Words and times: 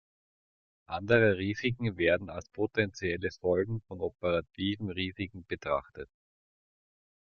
Andere 0.87 1.37
Risiken 1.37 1.95
werden 1.95 2.31
als 2.31 2.49
potenzielle 2.49 3.29
Folgen 3.29 3.81
von 3.81 4.01
operativen 4.01 4.89
Risiken 4.89 5.45
betrachtet. 5.45 6.09